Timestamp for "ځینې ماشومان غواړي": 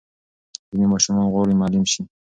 0.69-1.53